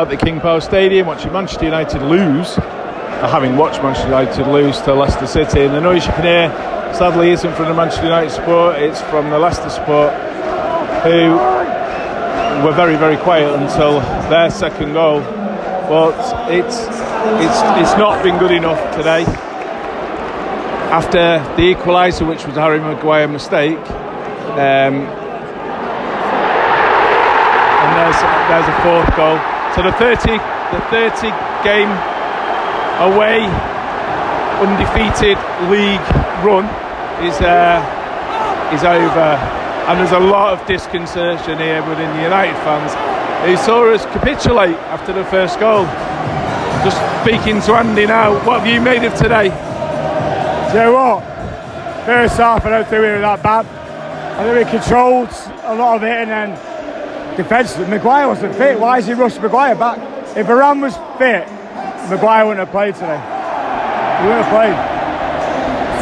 [0.00, 4.80] Are at the King Power Stadium watching Manchester United lose, having watched Manchester United lose
[4.80, 5.60] to Leicester City.
[5.60, 6.48] And the noise you can hear
[6.94, 10.14] sadly isn't from the Manchester United support, it's from the Leicester support
[11.04, 11.36] who
[12.64, 14.00] were very, very quiet until
[14.30, 15.20] their second goal.
[15.20, 16.16] But
[16.50, 16.78] it's,
[17.44, 19.24] it's, it's not been good enough today.
[20.88, 23.76] After the equaliser, which was a Harry Maguire mistake,
[24.56, 25.04] um,
[27.76, 28.16] and there's
[28.48, 29.59] there's a fourth goal.
[29.74, 30.38] So the 30
[30.70, 31.30] the 30
[31.62, 31.90] game
[33.00, 33.46] away
[34.60, 35.38] undefeated
[35.70, 36.04] league
[36.44, 36.66] run
[37.24, 37.80] is uh,
[38.74, 39.34] is over,
[39.88, 42.92] and there's a lot of disconcertion here within the United fans
[43.46, 45.84] who saw us capitulate after the first goal.
[46.84, 49.48] Just speaking to Andy now, what have you made of today?
[49.48, 51.24] Do you know what?
[52.06, 53.66] First half, I don't think we were that bad.
[53.66, 55.30] I think we controlled
[55.64, 56.69] a lot of it, and then
[57.42, 58.78] defensively, Maguire wasn't fit.
[58.78, 59.98] Why is he rushed Maguire back?
[60.36, 61.46] If Varane was fit,
[62.10, 63.18] Maguire wouldn't have played today.
[63.18, 64.76] He wouldn't have played.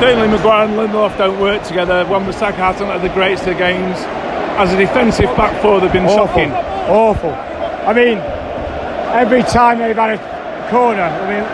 [0.00, 2.06] Certainly, Maguire and Lindelof don't work together.
[2.06, 3.96] Wan-Bissaka hasn't had the greatest of games.
[4.58, 6.26] As a defensive back four, they've been Awful.
[6.26, 6.52] shocking.
[6.52, 7.30] Awful.
[7.86, 8.18] I mean,
[9.14, 11.44] every time they've had a corner, I mean,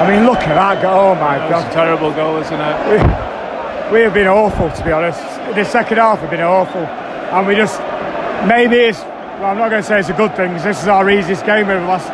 [0.00, 1.12] I mean, look at that goal.
[1.12, 1.70] Oh my It's God.
[1.70, 3.90] a terrible goal, isn't it?
[3.92, 5.20] we, we have been awful to be honest.
[5.54, 7.80] The second half have been awful, and we just
[8.46, 9.00] maybe it's.
[9.00, 11.46] Well, I'm not going to say it's a good thing because this is our easiest
[11.46, 12.08] game over the last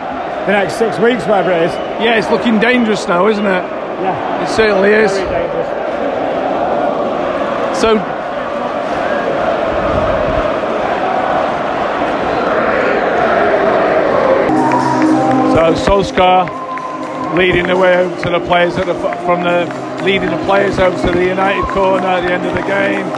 [0.46, 1.72] the next six weeks, whatever it is.
[2.00, 3.48] Yeah, it's looking dangerous now, isn't it?
[3.48, 5.10] Yeah, It certainly is.
[5.10, 5.66] very dangerous.
[7.80, 7.98] So,
[15.54, 19.64] so Solskjaer leading the way over to the players at the from the
[20.04, 23.08] leading the players over to the United corner at the end of the game.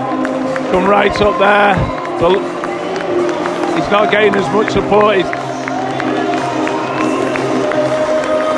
[0.71, 1.75] Come right up there.
[2.21, 2.58] So
[3.91, 5.17] not getting as much support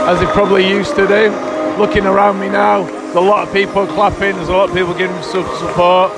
[0.08, 1.30] as he probably used to do.
[1.78, 4.36] Looking around me now, there's a lot of people clapping.
[4.36, 6.12] There's a lot of people giving him some support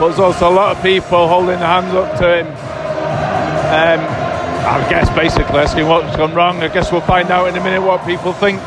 [0.00, 2.46] but there's also a lot of people holding their hands up to him.
[2.46, 4.00] Um,
[4.64, 6.62] I guess basically asking what's gone wrong.
[6.62, 8.58] I guess we'll find out in a minute what people think.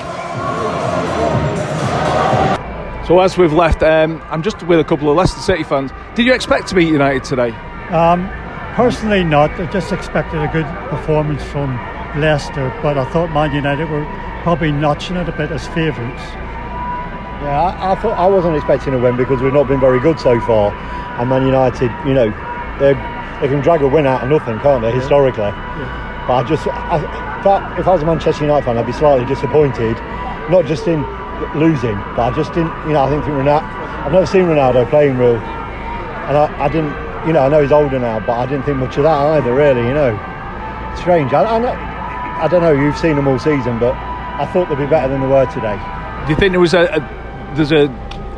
[3.07, 5.89] So as we've left, um, I'm just with a couple of Leicester City fans.
[6.13, 7.49] Did you expect to beat United today?
[7.89, 8.29] Um,
[8.73, 9.51] personally, not.
[9.59, 11.75] I just expected a good performance from
[12.19, 14.05] Leicester, but I thought Man United were
[14.43, 16.23] probably notching it a bit as favourites.
[17.41, 20.19] Yeah, I, I thought I wasn't expecting a win because we've not been very good
[20.19, 20.71] so far.
[21.19, 22.29] And Man United, you know,
[22.79, 22.93] they
[23.41, 24.91] they can drag a win out of nothing, can't they?
[24.91, 25.51] Historically,
[26.27, 26.97] but I just, I,
[27.39, 29.97] if, I, if I was a Manchester United fan, I'd be slightly disappointed,
[30.49, 31.01] not just in
[31.59, 33.63] losing, but I just didn't, you know, I think Ronaldo.
[34.05, 36.93] I've never seen Ronaldo playing real, and I, I didn't,
[37.25, 39.53] you know, I know he's older now, but I didn't think much of that either.
[39.53, 40.11] Really, you know,
[40.99, 41.33] strange.
[41.33, 42.73] I, I, I don't know.
[42.73, 45.79] You've seen them all season, but I thought they'd be better than they were today.
[46.25, 47.87] Do you think there was a, a there's a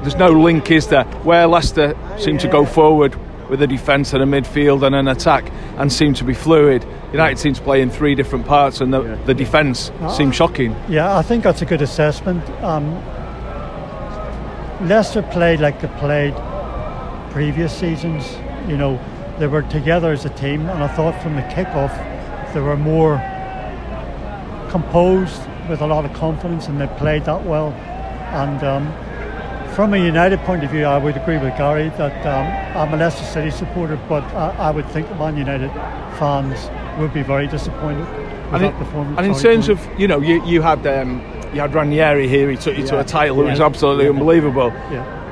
[0.02, 1.06] there's no link, is there?
[1.24, 3.16] Where Leicester seemed to go forward
[3.50, 6.86] with a defence and a midfield and an attack and seemed to be fluid.
[7.12, 10.76] United seemed to play in three different parts and the, the defence seemed shocking.
[10.90, 12.48] Yeah, I think that's a good assessment.
[12.64, 12.94] Um,
[14.88, 16.36] Leicester played like they played
[17.32, 18.26] previous seasons.
[18.68, 19.00] You know,
[19.40, 21.94] they were together as a team, and I thought from the kick-off
[22.54, 23.18] they were more
[24.70, 27.72] composed with a lot of confidence, and they played that well.
[28.34, 32.78] And um, from a United point of view, I would agree with Gary that um,
[32.78, 35.70] I'm a Leicester City supporter, but I, I would think Man United
[36.18, 36.70] fans
[37.00, 38.08] would be very disappointed
[38.52, 39.18] with And, performance.
[39.18, 41.22] and in terms go of you know you, you had um,
[41.54, 42.50] you had Ranieri here.
[42.50, 43.42] He took you to a title.
[43.42, 43.66] It was Yeah.
[43.66, 44.12] absolutely Yeah.
[44.12, 44.72] unbelievable.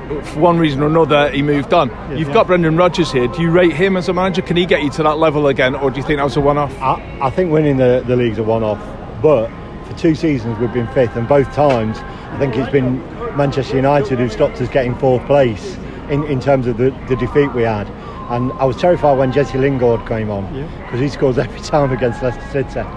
[0.09, 0.21] Yeah.
[0.21, 1.89] For one reason or another, he moved on.
[2.17, 2.33] You've yeah.
[2.33, 3.27] got Brendan Rodgers here.
[3.27, 4.41] Do you rate him as a manager?
[4.41, 6.41] Can he get you to that level again, or do you think that was a
[6.41, 6.75] one-off?
[6.79, 8.79] I, I think winning the, the league's a one off,
[9.21, 9.49] but
[9.87, 12.99] for two seasons we've been fifth, and both times I think it's been
[13.37, 15.75] Manchester United who stopped us getting fourth place
[16.09, 17.87] in, in terms of the, the defeat we had.
[18.29, 20.67] And I was terrified when Jesse Lingard came on Yeah.
[20.85, 22.87] because he scores every time against Leicester City.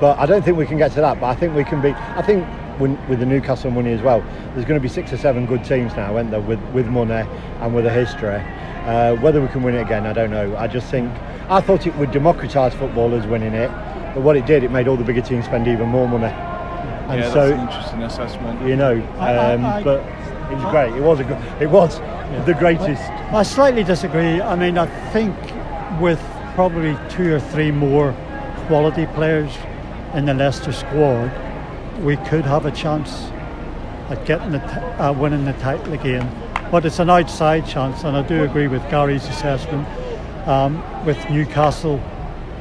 [0.00, 1.20] But I don't think we can get to that.
[1.20, 1.90] But I think we can be.
[1.90, 2.44] I think
[2.78, 4.20] with the Newcastle money as well,
[4.54, 7.26] there's going to be six or seven good teams now, aren't there, with, with money
[7.60, 8.42] and with a history.
[8.86, 10.56] Uh, whether we can win it again, I don't know.
[10.56, 11.12] I just think
[11.50, 13.68] I thought it would democratise footballers winning it,
[14.14, 16.32] but what it did, it made all the bigger teams spend even more money.
[16.32, 18.68] And yeah, so that's an interesting assessment.
[18.68, 20.00] you know, I- I- um, I- but
[20.50, 20.92] it was great.
[20.94, 21.38] It was a good.
[21.60, 22.00] It was
[22.46, 23.02] the greatest.
[23.32, 24.40] I slightly disagree.
[24.40, 25.34] I mean, I think
[26.00, 26.20] with
[26.54, 28.14] probably two or three more
[28.66, 29.50] quality players
[30.14, 31.30] in the Leicester squad,
[32.00, 33.30] we could have a chance
[34.10, 34.64] at getting the t-
[34.98, 36.28] uh, winning the title again.
[36.70, 39.86] But it's an outside chance, and I do agree with Gary's assessment.
[40.46, 42.00] Um, with Newcastle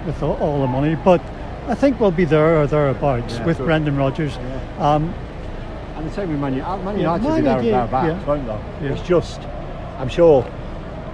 [0.06, 0.96] with all, all the money.
[0.96, 1.22] But
[1.68, 3.66] I think we'll be there or thereabouts Yeah, with sure.
[3.66, 4.38] Brendan Rodgers.
[4.80, 5.14] Um,
[5.96, 6.84] And the same with Man United.
[6.84, 8.26] Man Yeah, United will Man be there and thereabouts, yeah.
[8.28, 8.46] won't
[8.82, 8.86] they?
[8.88, 8.94] Yeah.
[8.94, 9.40] It's just,
[10.00, 10.46] I'm sure,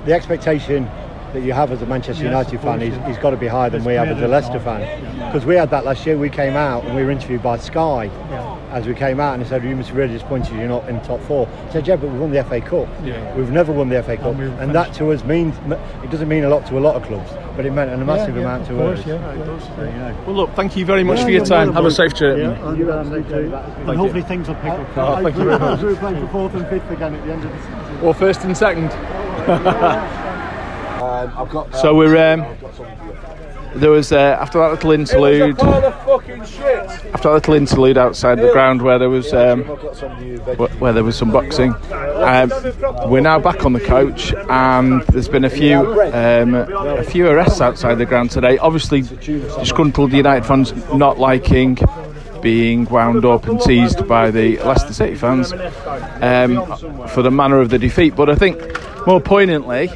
[0.06, 0.90] the expectation
[1.34, 3.10] that you have as a Manchester Yes, United fan course, is, yeah.
[3.10, 5.26] is got to be higher than It's we have as a Leicester it's fan.
[5.28, 6.18] Because we had that last year.
[6.18, 8.58] We came out and we were interviewed by Sky Yeah.
[8.72, 10.98] as we came out and they said, "You must be really disappointed you're not in
[10.98, 11.48] the top four.
[11.70, 12.88] I said, "Yeah, but we've won the FA Cup.
[13.04, 13.34] Yeah.
[13.36, 15.56] We've never won the FA Cup, And and, that to us means
[16.04, 18.36] it doesn't mean a lot to a lot of clubs, but it meant a massive
[18.36, 19.06] yeah, yeah, amount of to course, us.
[19.08, 19.34] yeah,
[19.76, 19.92] So, yeah.
[19.92, 20.16] you know.
[20.28, 21.74] Well, look, thank you very much Yeah, for your time.
[21.74, 22.38] Have a safe trip.
[22.38, 23.54] Yeah, You and, have a um, safe trip
[23.88, 24.98] and hopefully things will pick up.
[24.98, 25.82] Oh, thank you very much.
[25.82, 28.00] we were playing for fourth and fifth again at the end of the season.
[28.04, 28.92] Or first and second.
[31.24, 31.76] Um, I've got.
[31.76, 32.46] So we're um,
[33.76, 39.00] there was uh, after that little interlude, after that little interlude outside the ground where
[39.00, 40.12] there was um, some
[40.80, 41.74] where there was some boxing.
[41.92, 42.52] Um,
[43.10, 47.62] we're now back on the coach, and there's been a few um, a few arrests
[47.62, 48.58] outside the ground today.
[48.58, 51.78] Obviously, disgruntled United fans not liking
[52.42, 55.54] being wound up and teased by the Leicester City fans
[56.22, 58.18] um, for the manner of the defeat.
[58.18, 58.60] But I think
[59.08, 59.90] more poignantly,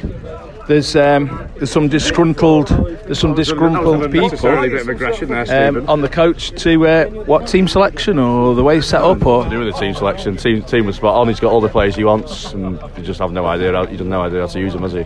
[0.68, 6.02] there's um, there's some disgruntled there's some disgruntled people bit of aggression there, um, on
[6.02, 9.50] the coach to uh, what team selection or the way he's set up or to
[9.50, 10.36] do with the team selection.
[10.36, 11.26] Team team was spot on.
[11.26, 13.72] He's got all the players he wants, and he just have no idea.
[13.72, 15.04] How, he doesn't know idea how to use them, has he?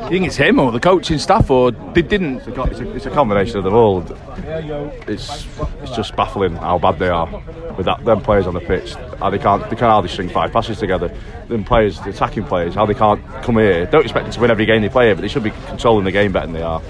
[0.00, 2.38] Do you think it's him or the coaching staff or they didn't?
[2.38, 4.00] It's a, it's a, it's a combination of them all.
[5.06, 5.46] It's
[5.82, 7.28] it's just baffling how bad they are
[7.76, 8.94] with that them players on the pitch.
[8.94, 11.14] How they can't they can't hardly string five passes together.
[11.48, 13.86] Them players, the attacking players, how they can't come here.
[13.86, 16.04] Don't expect them to win every game they play here, but they should be controlling
[16.04, 16.82] the game better than they are.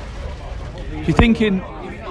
[0.93, 1.61] If you're thinking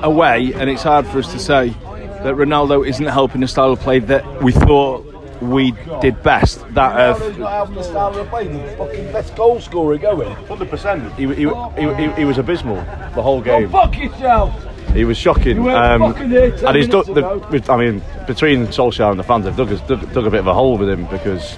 [0.03, 3.79] away, and it's hard for us to say that Ronaldo isn't helping the style of
[3.79, 5.08] play that we thought
[5.41, 5.71] we
[6.01, 6.61] did best.
[6.73, 10.31] That of not having the style of play, the fucking best goal scorer going.
[10.45, 11.13] Hundred percent.
[11.13, 12.75] He, he, he, he, he was abysmal
[13.15, 13.69] the whole game.
[13.69, 14.53] Fuck yourself!
[14.93, 15.69] He was shocking.
[15.69, 19.45] Um, fucking here ten and he's dug, the, I mean, between Solskjaer and the fans,
[19.45, 21.57] they've dug, dug, dug a bit of a hole with him because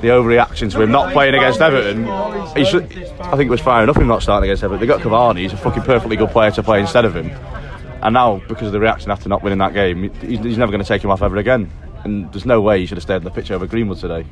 [0.00, 2.04] the overreaction to him not playing against Everton.
[2.56, 2.84] He should,
[3.20, 4.80] I think it was fair enough him not starting against Everton.
[4.80, 5.40] They got Cavani.
[5.40, 7.30] He's a fucking perfectly good player to play instead of him.
[8.02, 10.82] And now, because of the reaction after not winning that game, he's, he's never going
[10.82, 11.70] to take him off ever again.
[12.04, 14.26] And there's no way he should have stayed on the pitch over Greenwood today.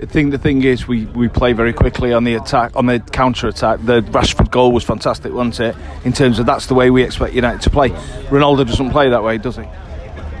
[0.00, 3.00] I think the thing is we, we play very quickly on the attack on the
[3.00, 3.80] counter attack.
[3.82, 5.76] The Rashford goal was fantastic, wasn't it?
[6.04, 7.90] In terms of that's the way we expect United to play.
[8.28, 9.64] Ronaldo doesn't play that way, does he?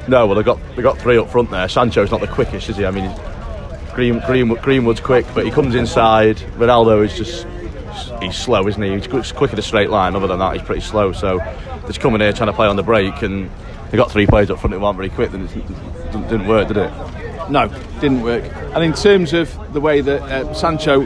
[0.06, 1.68] No, well they got they got three up front there.
[1.68, 2.86] Sancho's not the quickest, is he?
[2.86, 3.12] I mean,
[3.94, 6.36] Green, Greenwood, Greenwood's quick, but he comes inside.
[6.56, 7.44] Ronaldo is just
[8.22, 8.92] he's slow, isn't he?
[8.92, 10.14] He's quick in a straight line.
[10.14, 11.12] Other than that, he's pretty slow.
[11.12, 11.40] So
[11.88, 13.50] just coming here trying to play on the break, and
[13.90, 15.30] they got three players up front who weren't very quick.
[15.30, 16.92] Then it didn't, didn't work, did it?
[17.50, 17.68] No,
[18.00, 18.44] didn't work.
[18.74, 21.02] And in terms of the way that uh, Sancho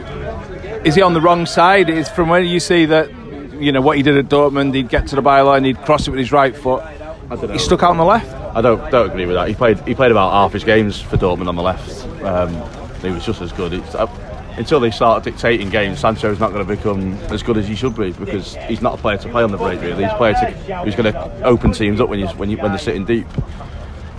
[0.83, 1.89] is he on the wrong side?
[1.89, 3.09] Is from where you see that
[3.55, 6.11] you know what he did at Dortmund, he'd get to the byline, he'd cross it
[6.11, 6.83] with his right foot.
[6.83, 7.53] I don't know.
[7.53, 8.31] He stuck out on the left.
[8.55, 9.47] I don't don't agree with that.
[9.47, 12.05] He played he played about half his games for Dortmund on the left.
[12.23, 12.53] Um,
[13.01, 13.73] he was just as good.
[13.73, 14.07] It's, uh,
[14.57, 17.95] until they start dictating games, Sancho's not going to become as good as he should
[17.95, 19.81] be because he's not a player to play on the break.
[19.81, 20.51] Really, he's a player to,
[20.83, 23.27] who's going to open teams up when you when you when they're sitting deep.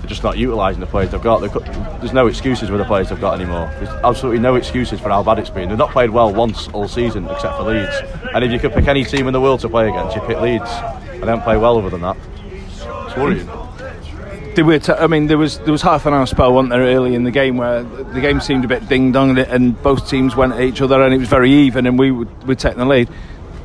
[0.05, 1.39] They're just not utilising the players they've got.
[1.39, 1.65] They've got.
[2.01, 3.71] There's no excuses with the players they've got anymore.
[3.79, 5.71] There's absolutely no excuses for how bad it's been.
[5.71, 7.97] They've not played well once all season except for Leeds.
[8.35, 10.41] And if you could pick any team in the world to play against, you pick
[10.41, 10.71] Leeds.
[11.11, 12.17] And they don't play well other than that.
[13.07, 13.64] It's worrying.
[14.55, 14.79] Did we?
[14.79, 17.25] T- I mean, there was there was half an hour spell, wasn't there, early in
[17.25, 20.61] the game where the game seemed a bit ding dong, and both teams went at
[20.61, 23.09] each other, and it was very even, and we were, we'd the lead.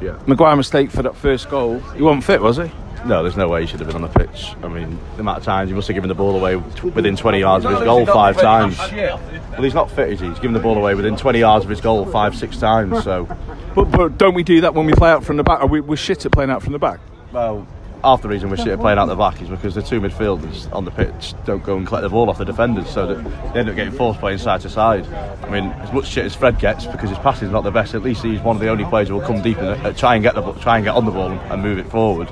[0.01, 0.17] Yeah.
[0.25, 1.79] Maguire mistake for that first goal.
[1.95, 2.71] He wasn't fit, was he?
[3.05, 4.53] No, there's no way he should have been on the pitch.
[4.61, 7.39] I mean, the amount of times he must have given the ball away within 20
[7.39, 8.77] yards of his goal five times.
[8.77, 10.27] Well, he's not fit, is he?
[10.27, 13.03] He's given the ball away within 20 yards of his goal five, six times.
[13.03, 13.25] So,
[13.73, 15.61] But, but don't we do that when we play out from the back?
[15.61, 16.99] Are we, we're shit at playing out from the back.
[17.31, 17.67] well,
[18.03, 20.71] half the reason we're shit at playing out the back is because the two midfielders
[20.73, 23.59] on the pitch don't go and collect the ball off the defenders, so that they
[23.59, 25.05] end up getting forced playing side to side.
[25.07, 27.93] I mean, as much shit as Fred gets because his passing is not the best,
[27.95, 30.15] at least he's one of the only players who will come deep and uh, try
[30.15, 32.29] and get the try and get on the ball and move it forward.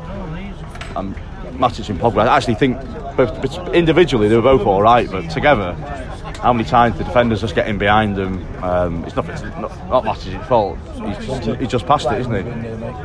[0.95, 1.15] And
[1.57, 2.79] Matic and Pogba, I actually think
[3.17, 5.75] both, but individually they were both all right, but together,
[6.37, 8.45] how many times the defenders just get in behind them?
[8.63, 10.77] Um, it's not, it's not, not Matic's fault.
[10.95, 12.41] He's just, he just passed it, isn't he?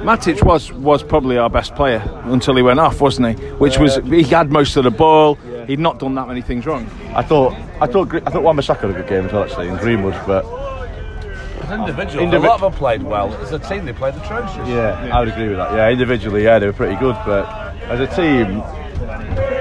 [0.05, 3.45] Matic was was probably our best player until he went off, wasn't he?
[3.55, 5.37] Which was he had most of the ball.
[5.67, 6.87] He'd not done that many things wrong.
[7.15, 9.77] I thought I thought I thought Wan-Bissaka had a good game as well actually in
[9.77, 10.45] Greenwood, but
[11.71, 12.27] Individual.
[12.27, 13.33] Indivi- a lot of them played well.
[13.37, 14.69] As a team, they played atrocious.
[14.69, 15.73] yeah, I would agree with that.
[15.73, 17.47] Yeah, individually, yeah, they were pretty good, but
[17.85, 18.61] as a team,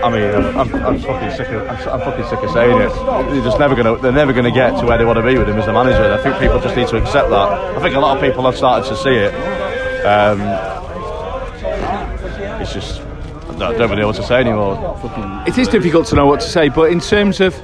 [0.04, 2.90] I mean, I'm, I'm, I'm fucking sick of I'm, I'm fucking sick of saying it.
[3.32, 5.48] They're just never gonna they're never gonna get to where they want to be with
[5.48, 6.04] him as a manager.
[6.04, 7.50] And I think people just need to accept that.
[7.78, 9.34] I think a lot of people have started to see it.
[10.06, 10.42] Um,
[12.62, 13.02] it's just
[13.62, 15.00] I don't, really know what to say anymore.
[15.48, 17.56] It is difficult to know what to say, but in terms of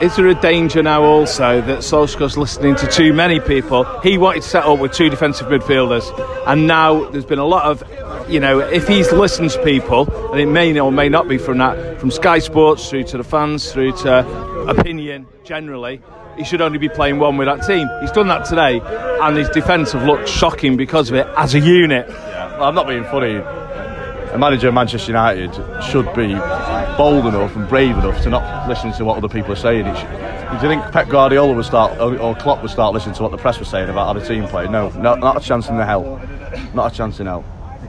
[0.00, 3.84] is there a danger now also that Solskjaer's listening to too many people?
[4.00, 6.06] He wanted to set up with two defensive midfielders,
[6.46, 7.82] and now there's been a lot of,
[8.28, 11.58] you know, if he's listened to people, and it may or may not be from
[11.58, 14.26] that, from Sky Sports through to the fans, through to
[14.66, 16.02] opinion generally,
[16.36, 17.88] he should only be playing one with that team.
[18.00, 18.80] He's done that today,
[19.22, 22.08] and his defence have looked shocking because of it as a unit.
[22.08, 23.36] well, I'm not being funny.
[23.36, 26.34] A manager of Manchester United should be
[26.96, 29.86] bold enough and brave enough to not listen to what other people are saying.
[29.86, 33.14] It should, do you think Pep Guardiola would start or, or Klopp would start listening
[33.14, 34.70] to what the press was saying about how the team played?
[34.70, 36.20] No, no, not a chance in the hell.
[36.74, 37.44] Not a chance in hell.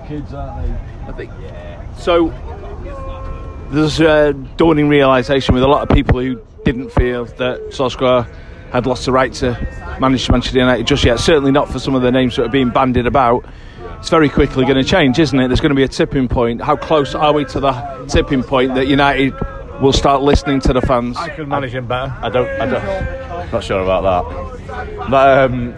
[0.09, 1.31] I think
[1.97, 2.29] so.
[3.71, 8.25] There's a dawning realization with a lot of people who didn't feel that Solskjaer
[8.71, 11.19] had lost the right to manage Manchester United just yet.
[11.19, 13.45] Certainly not for some of the names that are being bandied about.
[13.99, 15.47] It's very quickly going to change, isn't it?
[15.47, 16.61] There's going to be a tipping point.
[16.61, 19.33] How close are we to the tipping point that United
[19.81, 21.17] will start listening to the fans?
[21.17, 22.15] I could manage him better.
[22.21, 22.47] I don't.
[22.61, 23.51] I don't.
[23.51, 25.09] Not sure about that.
[25.09, 25.75] But um,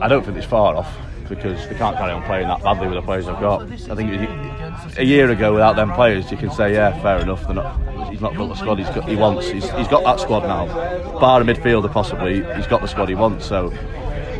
[0.00, 0.96] I don't think it's far off
[1.28, 3.62] because they can't carry on playing that badly with the players they've got.
[3.62, 7.44] I think a year ago without them players, you can say, yeah, fair enough.
[7.44, 8.10] They're not.
[8.10, 9.48] He's not built the squad he's got, he wants.
[9.48, 10.66] He's, he's got that squad now.
[11.20, 13.46] Bar a midfielder possibly, he's got the squad he wants.
[13.46, 13.68] So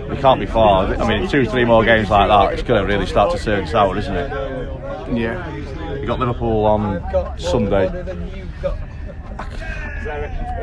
[0.09, 0.87] we can't be far.
[0.95, 3.67] I mean, two, three more games like that, it's going to really start to turn
[3.67, 4.31] sour, isn't it?
[5.17, 5.55] Yeah.
[5.95, 7.89] You got Liverpool on Sunday.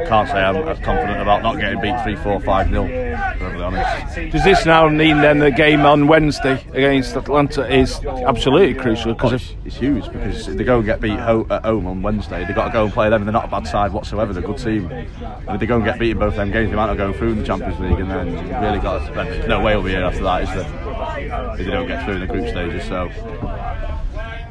[0.07, 3.61] Can't say I'm as confident about not getting beat 3 4 5 0, to be
[3.61, 4.31] honest.
[4.31, 9.31] Does this now mean then the game on Wednesday against Atalanta is absolutely crucial because
[9.31, 12.01] Well, it's, it's huge because if they go and get beat ho- at home on
[12.01, 13.21] Wednesday, they've got to go and play them.
[13.21, 14.33] and They're not a bad side whatsoever.
[14.33, 14.87] They're a good team.
[14.91, 17.33] And if they go and get beaten both them games, they might not go through
[17.33, 17.99] in the Champions League.
[17.99, 21.51] And then really got to, there's no way will be here after that, is there?
[21.53, 22.83] If they don't get through in the group stages.
[22.87, 23.09] So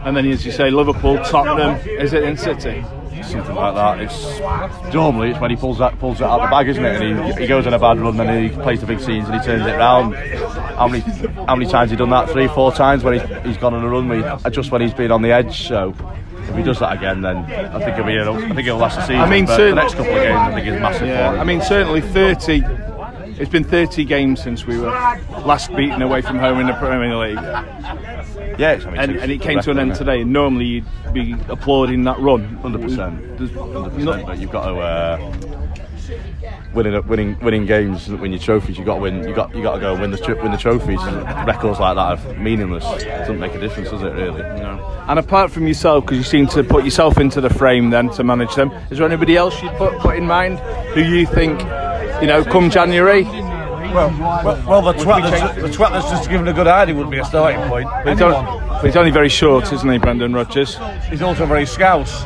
[0.04, 2.84] and then as you say Liverpool, Tottenham, is it in City?
[3.25, 4.00] something like that.
[4.00, 7.00] It's normally it's when he pulls that pulls it out the bag, isn't it?
[7.00, 9.40] And he, he goes on a bad run, then he plays the big scenes and
[9.40, 10.14] he turns it round.
[10.14, 12.30] How many how many times he done that?
[12.30, 14.52] Three, four times when he, he's gone on a run.
[14.52, 15.66] Just when he's been on the edge.
[15.66, 15.94] So
[16.49, 18.18] if he does that again, then I think he'll be.
[18.18, 19.20] I think he'll last the season.
[19.20, 21.30] I mean, but the next couple of games, I think is massive Yeah.
[21.32, 22.62] I mean certainly 30.
[23.38, 24.91] It's been 30 games since we were
[25.45, 27.38] last beaten away from home in the Premier League,
[28.59, 29.97] yeah, it's, I mean, and, and it came to an end it?
[29.97, 30.23] today.
[30.25, 32.45] Normally you'd be applauding that run.
[32.57, 34.26] Hundred percent, There's hundred not- percent.
[34.26, 35.33] But you've got to uh,
[36.73, 38.79] winning, winning, winning games, win your trophies.
[38.79, 39.26] You got to win.
[39.26, 41.00] You got, you got to go and win the win the trophies.
[41.03, 42.85] And records like that are meaningless.
[43.03, 44.12] It doesn't make a difference, does it?
[44.12, 44.43] Really?
[44.43, 45.05] No.
[45.09, 48.25] And apart from yourself, because you seem to put yourself into the frame then to
[48.25, 50.59] manage them, is there anybody else you'd put, put in mind
[50.95, 51.61] who you think,
[52.25, 53.25] you know, come January?
[53.25, 57.11] Well, well, well the, twat that's, the twat that's just given a good hiding would
[57.11, 57.87] be a starting point.
[58.02, 60.78] But he's, only, but he's only very short, isn't he, Brendan Rodgers?
[61.11, 62.25] He's also very scouse.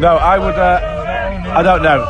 [0.00, 0.56] No, I would.
[0.56, 2.04] Uh, I don't know,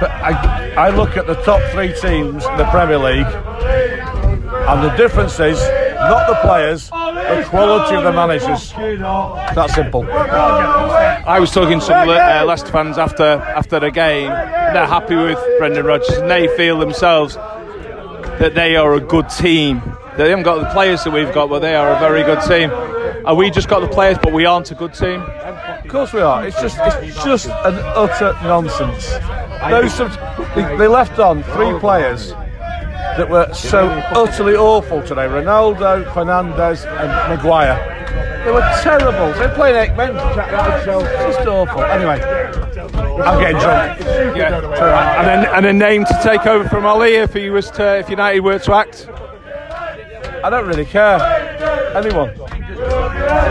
[0.00, 4.94] but I I look at the top three teams in the Premier League, and the
[4.96, 5.58] difference is
[5.96, 6.90] not the players,
[7.34, 8.72] the quality of the managers.
[8.72, 10.06] That simple.
[10.10, 14.28] I was talking to some uh, Leicester fans after after the game.
[14.28, 19.82] They're happy with Brendan Rodgers, and they feel themselves that they are a good team.
[20.16, 22.70] They haven't got the players that we've got, but they are a very good team.
[23.26, 25.20] And we just got the players, but we aren't a good team.
[25.20, 26.46] Of course we are.
[26.46, 29.10] It's just it's just an utter nonsense.
[29.70, 32.32] Those sub- they, they left on three players
[33.16, 37.94] that were so utterly awful today: Ronaldo, Fernandes, and Maguire.
[38.44, 39.32] They were terrible.
[39.38, 40.14] They're playing eight men.
[40.14, 41.82] It's just awful.
[41.82, 42.20] Anyway,
[43.22, 44.00] I'm getting drunk.
[44.00, 48.08] And a, and a name to take over from Ali if he was to, if
[48.08, 49.08] United were to act.
[50.44, 51.18] I don't really care.
[51.96, 52.30] Anyone?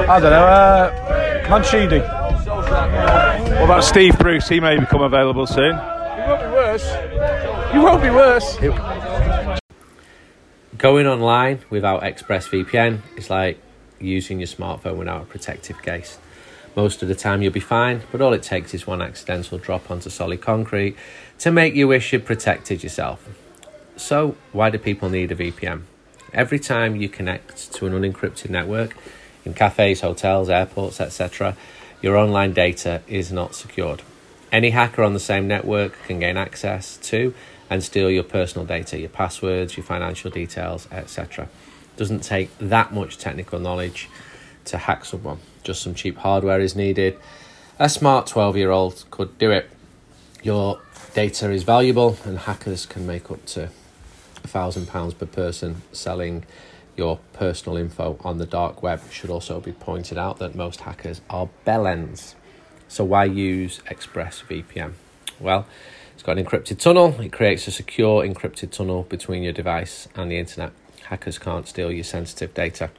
[0.08, 0.46] I don't know.
[0.46, 2.00] Uh, Mancini.
[2.00, 4.48] What about Steve Bruce?
[4.48, 5.76] He may become available soon.
[5.76, 5.82] You
[6.32, 6.96] won't be worse.
[7.74, 8.58] You won't be worse.
[10.78, 13.60] Going online without ExpressVPN is like
[14.00, 16.18] using your smartphone without a protective case.
[16.76, 19.90] Most of the time you'll be fine, but all it takes is one accidental drop
[19.90, 20.98] onto solid concrete
[21.40, 23.30] to make you wish you'd protected yourself.
[23.96, 25.84] So, why do people need a VPN?
[26.34, 28.98] Every time you connect to an unencrypted network
[29.46, 31.56] in cafes, hotels, airports, etc.,
[32.02, 34.02] your online data is not secured.
[34.52, 37.34] Any hacker on the same network can gain access to
[37.70, 41.48] and steal your personal data, your passwords, your financial details, etc.
[41.98, 44.10] Doesn't take that much technical knowledge
[44.66, 45.40] to hack someone.
[45.64, 47.18] Just some cheap hardware is needed.
[47.80, 49.70] A smart 12 year old could do it.
[50.44, 50.80] Your
[51.14, 53.70] data is valuable, and hackers can make up to
[54.44, 56.46] a thousand pounds per person selling
[56.96, 59.02] your personal info on the dark web.
[59.08, 62.36] It should also be pointed out that most hackers are bellends.
[62.88, 64.94] So why use ExpressVPN?
[65.40, 65.66] Well,
[66.26, 67.16] got an encrypted tunnel.
[67.22, 70.72] It creates a secure encrypted tunnel between your device and the internet.
[71.04, 72.90] Hackers can't steal your sensitive data.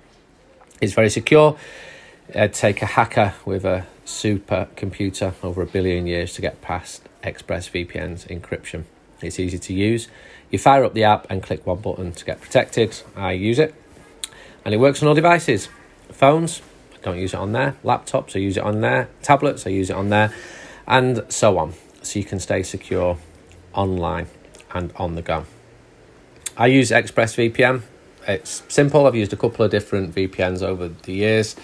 [0.80, 1.58] It's very secure.
[2.28, 7.02] It'd take a hacker with a super computer over a billion years to get past
[7.24, 8.84] ExpressVPN's encryption.
[9.20, 10.06] It's easy to use.
[10.50, 13.00] You fire up the app and click one button to get protected.
[13.16, 13.74] I use it,
[14.64, 15.68] and it works on all devices.
[16.12, 16.62] Phones,
[16.94, 17.74] I don't use it on there.
[17.82, 19.08] Laptops, I use it on there.
[19.22, 20.32] Tablets, I use it on there,
[20.86, 21.74] and so on.
[22.06, 23.18] So you can stay secure
[23.74, 24.28] online
[24.72, 25.44] and on the go.
[26.56, 27.82] I use ExpressVPN.
[28.28, 29.08] It's simple.
[29.08, 31.56] I've used a couple of different VPNs over the years,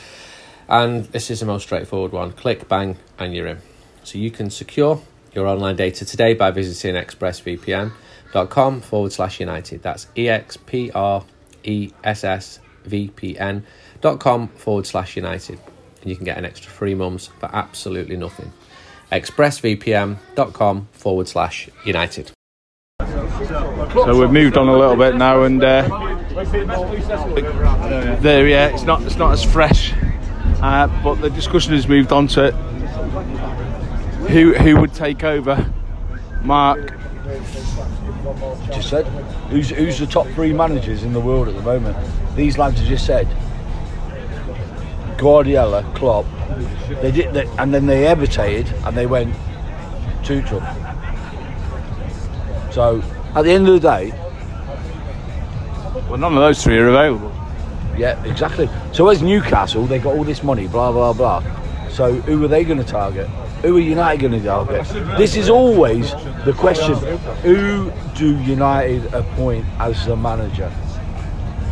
[0.68, 2.32] and this is the most straightforward one.
[2.32, 3.58] Click, bang, and you're in.
[4.02, 5.00] So you can secure
[5.32, 9.84] your online data today by visiting expressvpn.com forward slash united.
[9.84, 11.24] That's E X P R
[11.62, 13.64] E S S V P N
[14.00, 15.60] dot com forward slash united.
[16.00, 18.52] And you can get an extra three months for absolutely nothing.
[19.12, 22.32] expressvpn.com forward slash united.
[23.94, 25.82] So we've moved on a little bit now, and uh,
[28.20, 29.92] there, yeah, it's not it's not as fresh,
[30.62, 32.52] uh, but the discussion has moved on to
[34.30, 35.70] who who would take over.
[36.42, 36.94] Mark,
[38.72, 39.06] just said.
[39.50, 41.98] Who's who's the top three managers in the world at the moment?
[42.34, 43.28] These lads have just said.
[45.22, 46.26] Guardiola, Klopp.
[47.00, 49.34] They did, they, and then they hesitated and they went
[50.22, 50.60] Tuchel.
[52.72, 53.02] So
[53.36, 54.10] at the end of the day,
[56.08, 57.32] well, none of those three are available.
[57.96, 58.68] yeah, exactly.
[58.92, 61.42] So as Newcastle, they got all this money, blah blah blah.
[61.88, 63.28] So who are they going to target?
[63.62, 64.84] Who are United going to target?
[65.16, 66.10] This is always
[66.44, 66.94] the question:
[67.42, 70.72] Who do United appoint as the manager?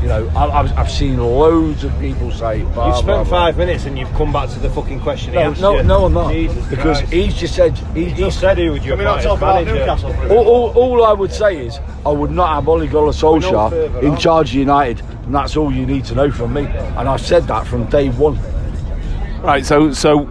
[0.02, 2.62] You know, I, I've, I've seen loads of people say.
[2.62, 3.38] Blah, You've spent blah.
[3.38, 5.34] five minutes and you've come back to the fucking question.
[5.34, 5.82] No, asked no, you.
[5.82, 6.32] no, I'm not.
[6.32, 7.12] Jesus because Christ.
[7.12, 9.66] he's just said he, He just said who would you Can not talk about?
[9.66, 10.14] Newcastle?
[10.30, 14.00] all, all, all I would say is I would not have Ole Gunnar Solskjaer further
[14.00, 16.64] in charge of United, and that's all you need to know from me.
[16.64, 18.38] And I've said that from day one.
[19.42, 20.24] Right, so so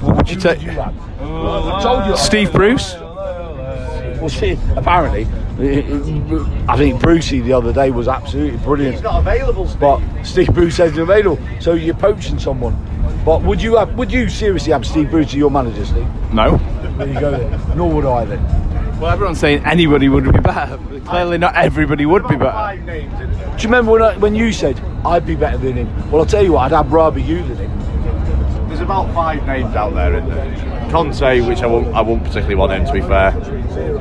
[0.00, 2.12] what would you take I told you.
[2.12, 2.94] Uh, Steve Bruce?
[2.94, 5.26] Uh, well, see, apparently,
[5.62, 8.94] I think Brucey the other day was absolutely brilliant.
[8.94, 9.80] He's not available, Steve.
[9.80, 12.76] But Steve Bruce says he's available, so you're poaching someone.
[13.24, 13.94] But would you have?
[13.94, 16.06] Would you seriously have Steve Bruce as your manager, Steve?
[16.32, 16.56] No.
[16.98, 17.30] There you go.
[17.30, 17.76] Then.
[17.78, 19.00] Nor would I then.
[19.00, 20.78] Well, everyone's saying anybody would be better.
[21.04, 22.52] Clearly, not everybody would be better.
[22.52, 23.12] Five names.
[23.20, 23.36] in it.
[23.56, 26.10] Do you remember when I, when you said I'd be better than him?
[26.10, 28.68] Well, I'll tell you what, I'd have rather you than him.
[28.68, 30.71] There's about five names out there, isn't there?
[30.92, 33.32] Conte, which I won't, I won't particularly want him to be fair.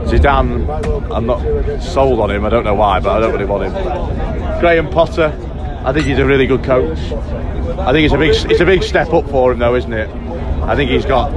[0.09, 2.43] Zidane, I'm not sold on him.
[2.43, 4.59] I don't know why, but I don't really want him.
[4.59, 5.33] Graham Potter,
[5.85, 6.99] I think he's a really good coach.
[7.79, 10.09] I think it's a big, it's a big step up for him, though, isn't it?
[10.63, 11.31] I think he's got,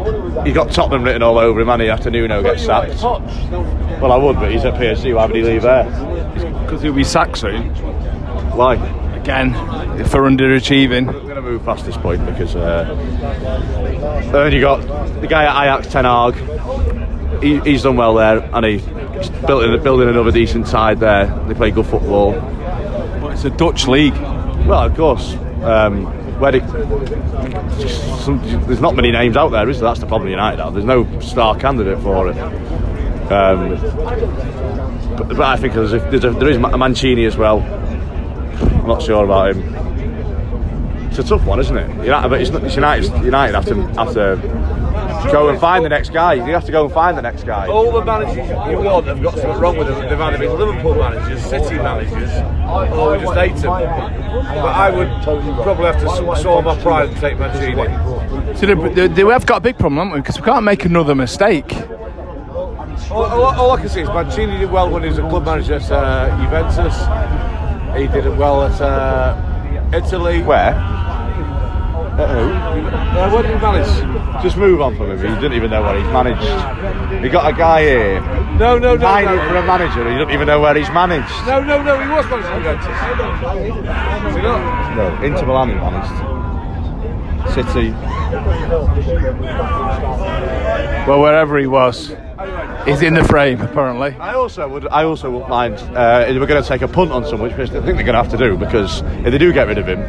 [0.44, 3.00] he's got Tottenham written all over him, and he after Nuno gets sacked.
[3.02, 5.14] Well, I would, but he's at PSG.
[5.14, 5.84] Why would he leave there?
[6.64, 7.68] Because he'll be sacked soon.
[8.56, 8.74] Why?
[9.14, 9.52] Again,
[10.06, 11.33] for underachieving.
[11.44, 12.94] To move past this point because uh,
[14.32, 14.80] then you got
[15.20, 17.42] the guy at Ajax, Ten Hag.
[17.42, 18.82] He, he's done well there, and he's
[19.46, 21.26] building building another decent side there.
[21.46, 22.32] They play good football.
[22.32, 24.14] But it's a Dutch league.
[24.14, 25.34] Well, of course.
[25.62, 26.06] Um,
[26.40, 26.52] where
[28.20, 29.90] some, there's not many names out there, is there?
[29.90, 30.72] That's the problem United have.
[30.72, 32.38] There's no star candidate for it.
[33.30, 33.76] Um,
[35.16, 37.60] but, but I think there's a, there's a, there is Mancini as well.
[37.60, 39.93] I'm not sure about him.
[41.14, 41.88] It's a tough one, isn't it?
[42.04, 43.04] United, but it's, it's United.
[43.24, 46.34] United have to have to go and find the next guy.
[46.34, 47.68] You have to go and find the next guy.
[47.68, 48.34] All the managers
[48.68, 50.00] you want have got something wrong with them.
[50.08, 52.32] They've either been Liverpool managers, City managers,
[52.92, 53.70] or we just hate them.
[53.70, 55.08] But I would
[55.62, 58.56] probably have to s- swallow my pride and take Mancini.
[58.56, 60.20] So they, they, they have got a big problem, haven't we?
[60.20, 61.72] Because we can't make another mistake.
[63.12, 65.44] All, all, all I can say is Mancini did well when he was a club
[65.46, 66.96] manager at uh, Juventus.
[67.96, 70.42] He did it well at uh, Italy.
[70.42, 70.72] Where?
[72.16, 72.50] At who?
[73.18, 74.42] Uh, where did he manage?
[74.42, 75.18] Just move on from him.
[75.18, 76.42] He didn't even know where he's managed.
[77.22, 78.20] He got a guy here
[78.58, 79.62] No, no, no, pining for no.
[79.62, 80.08] a manager.
[80.10, 81.32] He doesn't even know where he's managed.
[81.46, 82.86] No, no, no, he was managing Juventus.
[84.24, 84.96] Was he not?
[84.96, 86.34] No, Inter Milan he managed.
[87.54, 87.90] City.
[91.06, 92.10] Well, wherever he was,
[92.84, 94.14] he's in the frame, apparently.
[94.18, 94.86] I also would.
[94.88, 97.58] I also wouldn't mind uh, if we're going to take a punt on someone, which
[97.58, 99.88] I think they're going to have to do because if they do get rid of
[99.88, 100.00] him,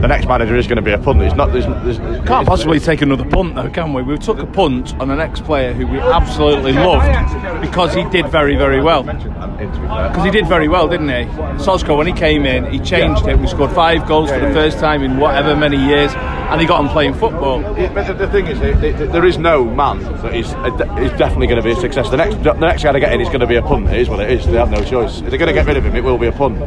[0.00, 1.22] the next manager is going to be a punt.
[1.22, 1.52] It's not.
[1.52, 4.02] There's, there's, Can't possibly take another punt, though, can we?
[4.02, 8.56] We took a punt on an ex-player who we absolutely loved because he did very,
[8.56, 9.02] very well.
[9.02, 11.24] Because he did very well, didn't he?
[11.62, 13.38] Solskjaer, when he came in, he changed it.
[13.38, 16.80] We scored five goals for the first time in whatever many years, and he got
[16.80, 17.62] on playing football.
[17.62, 21.62] But the, the thing is, there is no man that is, is definitely going to
[21.62, 22.07] be a success.
[22.10, 23.86] The next, the next guy to get in is going to be a punt.
[23.88, 24.46] It is what it is.
[24.46, 25.20] They have no choice.
[25.20, 26.58] If they're going to get rid of him, it will be a punt.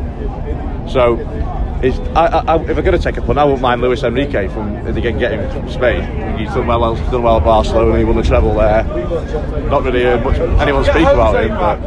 [0.90, 1.18] So,
[1.82, 4.48] is I, I, if I'm going to take a punt, I wouldn't mind Luis Enrique
[4.50, 6.04] from if they can get him from Spain.
[6.38, 7.98] He's done well, done well at Barcelona.
[7.98, 8.84] He won the treble there.
[9.68, 11.82] Not really heard much anyone speak about him, but.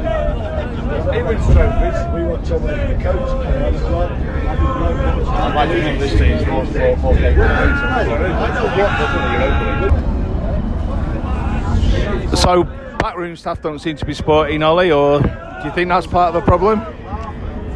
[12.36, 12.66] So,
[13.04, 15.28] backroom staff don't seem to be sporting Ollie, or do
[15.62, 16.80] you think that's part of a problem?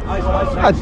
[0.06, 0.72] I,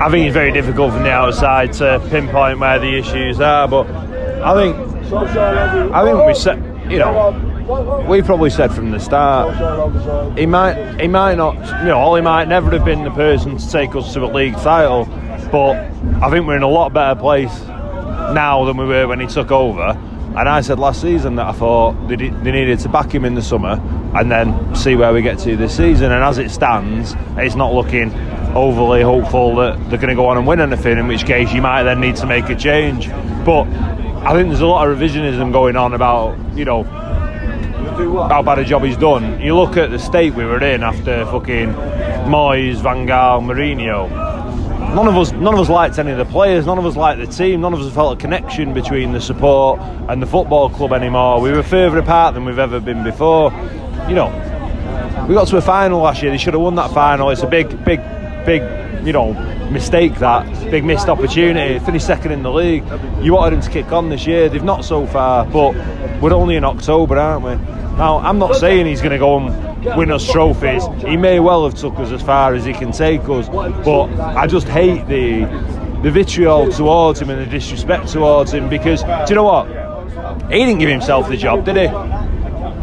[0.00, 3.86] I think it's very difficult from the outside to pinpoint where the issues are, but
[3.86, 4.76] I think
[5.14, 11.06] I think we said, you know, we probably said from the start he might he
[11.06, 14.24] might not, you know, Ollie might never have been the person to take us to
[14.24, 15.04] a league title,
[15.52, 15.76] but
[16.20, 19.52] I think we're in a lot better place now than we were when he took
[19.52, 19.96] over.
[20.34, 23.34] And I said last season that I thought they, they needed to back him in
[23.34, 23.80] the summer
[24.14, 26.10] and then see where we get to this season.
[26.10, 28.12] And as it stands, it's not looking
[28.54, 31.60] overly hopeful that they're going to go on and win anything, in which case you
[31.60, 33.08] might then need to make a change.
[33.44, 33.64] But
[34.24, 36.82] I think there's a lot of revisionism going on about, you know,
[38.28, 39.40] how bad a job he's done.
[39.40, 41.68] You look at the state we were in after fucking
[42.24, 44.31] Moyes, Van Gaal, Mourinho.
[44.94, 46.66] None of us, none of us liked any of the players.
[46.66, 47.62] None of us liked the team.
[47.62, 51.40] None of us felt a connection between the support and the football club anymore.
[51.40, 53.50] We were further apart than we've ever been before.
[54.06, 56.30] You know, we got to a final last year.
[56.30, 57.30] They should have won that final.
[57.30, 58.00] It's a big, big,
[58.44, 58.62] big,
[59.06, 59.32] you know,
[59.72, 61.78] mistake that big missed opportunity.
[61.84, 62.84] Finished second in the league.
[63.20, 64.48] You wanted them to kick on this year.
[64.48, 65.74] They've not so far, but
[66.20, 67.54] we're only in October, aren't we?
[67.96, 70.84] Now, I'm not saying he's going to go and win us trophies.
[71.04, 74.46] He may well have took us as far as he can take us, but I
[74.46, 75.44] just hate the
[76.02, 79.68] the vitriol towards him and the disrespect towards him because do you know what?
[80.50, 81.86] He didn't give himself the job, did he?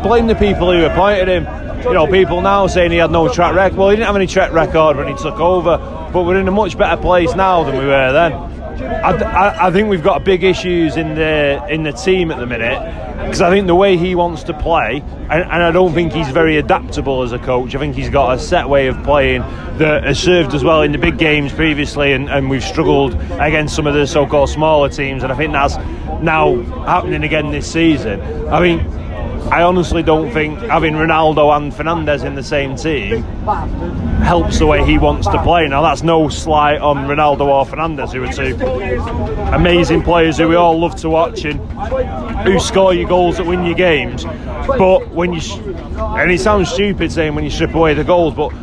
[0.02, 1.69] Blame the people who appointed him.
[1.84, 3.78] You know, people now saying he had no track record.
[3.78, 5.78] Well, he didn't have any track record when he took over,
[6.12, 8.34] but we're in a much better place now than we were then.
[8.34, 12.46] I, I, I think we've got big issues in the in the team at the
[12.46, 12.80] minute
[13.18, 16.30] because I think the way he wants to play, and, and, I don't think he's
[16.30, 17.76] very adaptable as a coach.
[17.76, 19.42] I think he's got a set way of playing
[19.78, 23.76] that has served us well in the big games previously, and, and we've struggled against
[23.76, 25.78] some of the so-called smaller teams, and I think that's
[26.22, 28.22] now happening again this season.
[28.48, 28.80] I mean,
[29.52, 33.24] I honestly don't think having Ronaldo and Fernandes in the same team
[34.22, 35.68] helps the way he wants to play.
[35.68, 38.56] Now, that's no slight on Ronaldo or Fernandes, who are two
[39.54, 41.60] amazing players who we all love to watch and
[42.48, 44.24] who score your goals that win your games.
[44.24, 45.42] But when you,
[45.98, 48.54] and it sounds stupid saying when you strip away the goals, but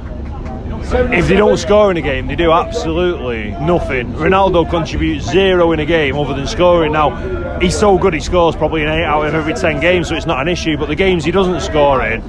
[0.92, 4.12] if they don't score in a game, they do absolutely nothing.
[4.12, 6.92] Ronaldo contributes zero in a game other than scoring.
[6.92, 10.14] Now, he's so good he scores probably in eight out of every ten games, so
[10.14, 10.76] it's not an issue.
[10.76, 12.22] But the games he doesn't score in,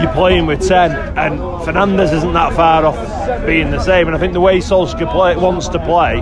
[0.00, 4.06] you're playing with 10, and Fernandes isn't that far off being the same.
[4.06, 6.20] And I think the way Solskjaer play, wants to play,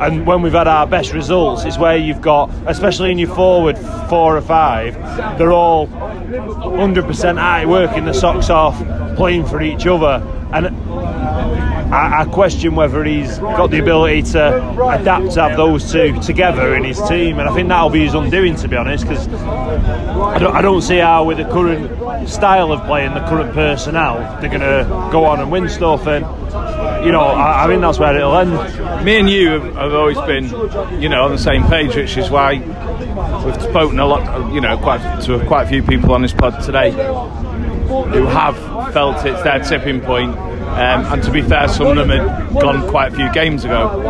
[0.00, 3.78] and when we've had our best results, is where you've got, especially in your forward
[4.08, 4.94] four or five,
[5.38, 8.76] they're all 100% out working the socks off,
[9.16, 10.22] playing for each other.
[10.52, 10.66] And
[11.92, 16.74] I, I, question whether he's got the ability to adapt to have those two together
[16.74, 20.38] in his team, and I think that'll be his undoing, to be honest, because I
[20.38, 24.50] don't, I don't see how, with the current style of playing, the current personnel, they're
[24.50, 26.06] going to go on and win stuff.
[26.06, 26.24] And
[27.04, 29.04] you know, I, I think that's where it'll end.
[29.04, 30.44] Me and you have, have always been,
[31.00, 32.54] you know, on the same page, which is why
[33.44, 36.62] we've spoken a lot, you know, quite to quite a few people on this pod
[36.62, 38.56] today who have
[38.92, 40.34] felt it's their tipping point
[40.68, 44.00] um, and to be fair, some of them had gone quite a few games ago.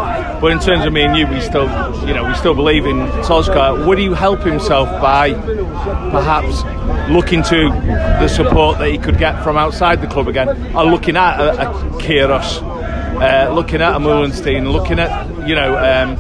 [0.40, 1.67] But in terms of me and you, we still,
[2.07, 3.87] you know, we still believe in Solskjaer.
[3.87, 5.35] Would he help himself by
[6.11, 6.62] perhaps
[7.11, 7.69] looking to
[8.21, 11.69] the support that he could get from outside the club again, or looking at a,
[11.69, 11.99] a
[13.21, 16.17] uh, looking at a Meulensteen, looking at, you know, um,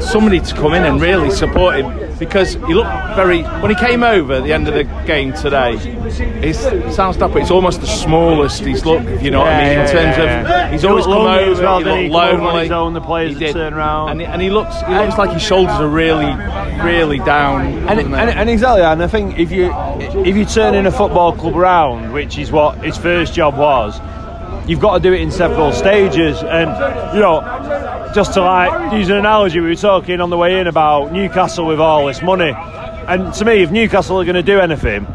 [0.00, 2.12] somebody to come in and really support him?
[2.24, 3.42] because he looked very.
[3.42, 6.54] When he came over at the end of the game today, it
[6.94, 7.42] sounds stupid.
[7.42, 9.22] It's almost the smallest he's looked.
[9.22, 11.62] You know what I mean, in terms of he's always come over.
[11.62, 12.62] Well, he looked looked lonely.
[12.62, 14.10] His own, the players He turn around.
[14.10, 16.32] and he, and he looks he looks like his shoulders are really,
[16.84, 17.66] really down.
[17.88, 19.72] And, and, and exactly, and I think if you
[20.24, 23.98] if you turn in a football club round, which is what his first job was,
[24.66, 26.42] you've got to do it in several stages.
[26.42, 27.40] And you know,
[28.14, 31.66] just to like use an analogy, we were talking on the way in about Newcastle
[31.66, 32.52] with all this money.
[32.54, 35.06] And to me, if Newcastle are going to do anything,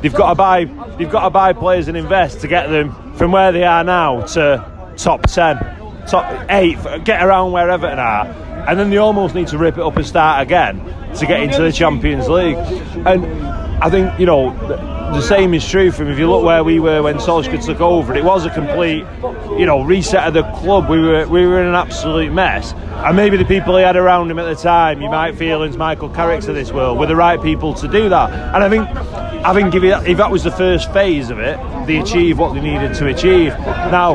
[0.00, 0.64] they've got to buy
[0.98, 4.22] they've got to buy players and invest to get them from where they are now
[4.22, 5.56] to top ten,
[6.06, 8.26] top eight, get around where Everton are,
[8.68, 10.78] and then they almost need to rip it up and start again
[11.16, 12.56] to get into the Champions League.
[13.06, 13.24] And
[13.84, 14.50] I think you know
[15.12, 18.14] the same is true from if you look where we were when Solskjaer took over.
[18.14, 19.04] It was a complete,
[19.58, 20.88] you know, reset of the club.
[20.88, 24.30] We were we were in an absolute mess, and maybe the people he had around
[24.30, 27.14] him at the time, you might feel as Michael Carrick's of this world, were the
[27.14, 28.30] right people to do that.
[28.54, 28.88] And I think,
[29.44, 32.62] I think if, if that was the first phase of it, they achieved what they
[32.62, 33.48] needed to achieve.
[33.92, 34.14] Now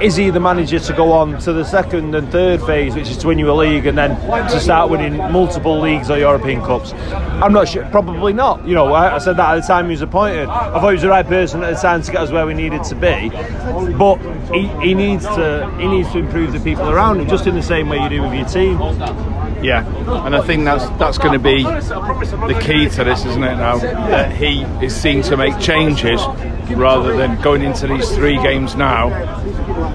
[0.00, 3.18] is he the manager to go on to the second and third phase, which is
[3.18, 4.16] to win you a league and then
[4.50, 6.92] to start winning multiple leagues or European Cups?
[6.92, 7.84] I'm not sure.
[7.86, 8.66] Probably not.
[8.66, 10.48] You know, I, I said that at the time he was appointed.
[10.48, 12.54] I thought he was the right person at the time to get us where we
[12.54, 13.28] needed to be.
[13.96, 14.16] But
[14.52, 17.62] he, he needs to he needs to improve the people around him, just in the
[17.62, 18.78] same way you do with your team.
[19.62, 19.86] Yeah,
[20.24, 23.56] and I think that's that's going to be the key to this, isn't it?
[23.56, 26.20] Now that he is seen to make changes
[26.76, 29.08] rather than going into these three games now,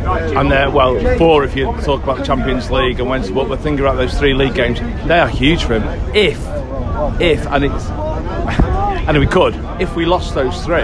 [0.05, 3.33] and they're well four if you talk about the Champions League and Wednesday.
[3.33, 5.83] But we're thinking about those three league games; they are huge for him.
[6.15, 6.39] If,
[7.19, 7.85] if, and it's,
[9.07, 10.81] and we could, if we lost those three,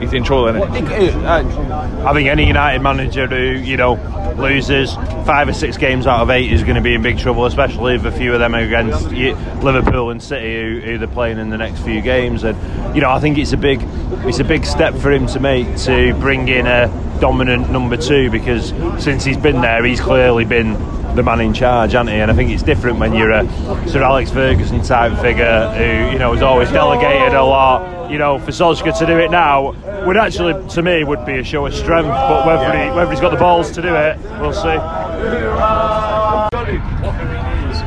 [0.00, 1.14] he's in trouble, isn't it?
[1.26, 3.94] I think any United manager who you know
[4.38, 4.94] loses
[5.26, 7.94] five or six games out of eight is going to be in big trouble, especially
[7.94, 11.50] if a few of them are against Liverpool and City, who, who they're playing in
[11.50, 12.44] the next few games.
[12.44, 12.56] And
[12.96, 13.80] you know, I think it's a big,
[14.24, 16.88] it's a big step for him to make to bring in a
[17.20, 18.70] dominant number two because
[19.04, 20.72] since he's been there, he's clearly been
[21.14, 22.16] the man in charge, hasn't he?
[22.16, 23.46] And I think it's different when you're a
[23.86, 28.10] Sir Alex Ferguson type figure who, you know, has always delegated a lot.
[28.10, 29.72] You know, for Solskjaer to do it now
[30.06, 32.08] would actually, to me, would be a show of strength.
[32.08, 34.78] But whether he, whether he's got the balls to do it, we'll see.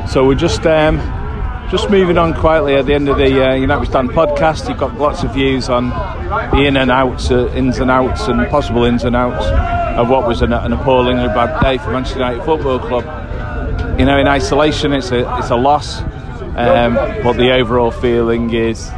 [0.08, 0.98] So we're just um,
[1.70, 4.68] just moving on quietly at the end of the uh, United Stand podcast.
[4.68, 5.90] You've got lots of views on
[6.50, 9.46] the in and outs, uh, ins and outs, and possible ins and outs
[9.96, 13.04] of what was an, an appallingly bad day for Manchester United Football Club.
[14.00, 16.00] You know, in isolation, it's a it's a loss,
[16.56, 18.90] um, but the overall feeling is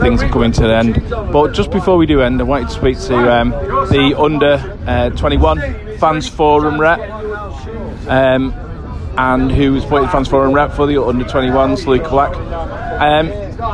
[0.00, 1.10] things are coming to an end.
[1.10, 5.10] But just before we do end, I wanted to speak to um, the under uh,
[5.10, 6.98] 21 fans forum rep.
[8.08, 8.67] Um,
[9.18, 12.32] and who was appointed fans forum rep for the under 21s, Luke Black.
[13.00, 13.26] Um,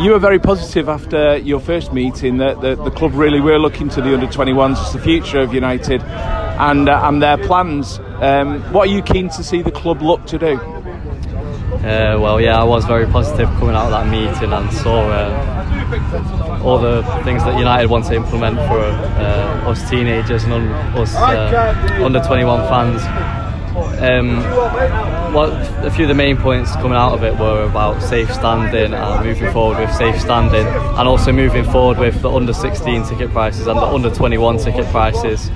[0.02, 3.90] you were very positive after your first meeting that the, the club really were looking
[3.90, 7.98] to the under 21s as the future of United and uh, and their plans.
[8.20, 10.57] Um, what are you keen to see the club look to do?
[10.57, 16.62] Uh, well, yeah, I was very positive coming out of that meeting and saw uh,
[16.64, 21.14] all the things that United want to implement for uh, us teenagers and un- us
[21.16, 23.02] uh, under 21 fans.
[24.00, 28.32] Um, well, a few of the main points coming out of it were about safe
[28.32, 33.04] standing and moving forward with safe standing, and also moving forward with the under 16
[33.04, 35.50] ticket prices and the under 21 ticket prices.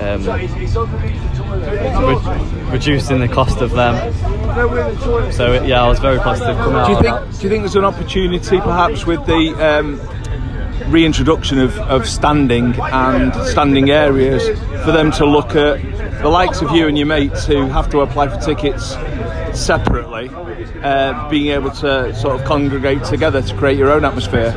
[0.00, 0.48] Um, re-
[2.70, 4.12] reducing the cost of them.
[5.32, 6.86] So yeah, I was very positive coming out.
[6.86, 7.16] Do you of think?
[7.16, 7.38] that.
[7.38, 10.00] Do you think there's an opportunity, perhaps, with the um,
[10.90, 14.48] reintroduction of, of standing and standing areas,
[14.84, 15.89] for them to look at
[16.22, 18.94] the likes of you and your mates who have to apply for tickets
[19.54, 20.30] separately,
[20.82, 24.52] uh, being able to sort of congregate together to create your own atmosphere?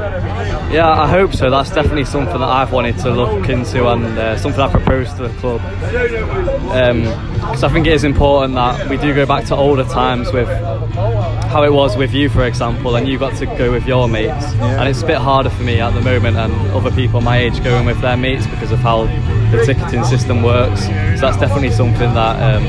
[0.72, 1.50] Yeah, I hope so.
[1.50, 5.28] That's definitely something that I've wanted to look into and uh, something I proposed to
[5.28, 5.62] the club.
[7.42, 10.48] Because I think it is important that we do go back to older times with
[10.48, 14.46] how it was with you, for example, and you got to go with your mates.
[14.56, 17.64] And it's a bit harder for me at the moment and other people my age
[17.64, 19.06] going with their mates because of how
[19.52, 20.88] the ticketing system works.
[21.24, 22.66] That's definitely something that um,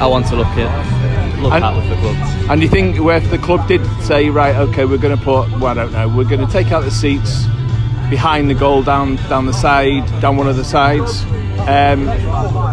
[0.00, 2.16] I want to look at, look And- at with the club.
[2.50, 5.50] And do you think if the club did say, right, okay, we're going to put,
[5.58, 7.46] well, I don't know, we're going to take out the seats
[8.10, 11.24] behind the goal, down down the side, down one of the sides,
[11.66, 12.02] um,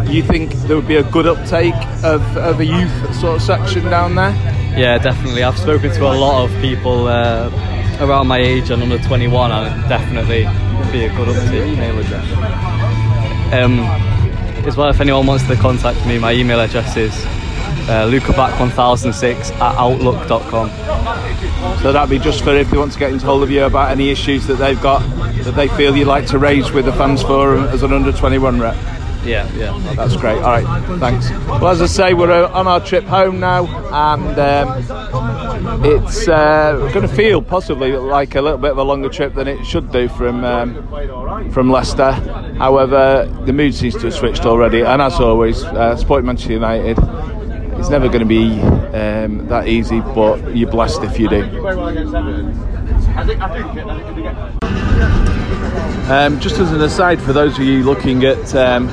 [0.06, 3.84] you think there would be a good uptake of, of a youth sort of section
[3.86, 4.30] down there?
[4.76, 5.42] Yeah, definitely.
[5.42, 7.50] I've spoken to a lot of people uh,
[8.00, 10.44] around my age and under 21, and definitely
[10.92, 11.78] be a good uptake.
[11.78, 13.52] Address.
[13.52, 13.80] Um,
[14.66, 17.12] as well, if anyone wants to contact me, my email address is
[17.88, 20.70] uh, lucaback1006 at outlook.com.
[21.80, 23.90] So that'd be just for if they want to get into hold of you about
[23.90, 25.00] any issues that they've got
[25.44, 28.60] that they feel you'd like to raise with the fans forum as an under 21
[28.60, 28.76] rep.
[29.24, 29.78] Yeah, yeah.
[29.94, 30.36] That's great.
[30.38, 31.30] All right, thanks.
[31.46, 34.82] Well, as I say, we're uh, on our trip home now, and um,
[35.84, 39.48] it's uh, going to feel possibly like a little bit of a longer trip than
[39.48, 42.12] it should do from um, from Leicester.
[42.58, 46.98] However, the mood seems to have switched already, and as always, uh, supporting Manchester United.
[47.78, 48.60] It's never going to be
[48.96, 51.42] um, that easy, but you're blessed if you do.
[56.10, 58.88] Um, just as an aside, for those of you looking at um,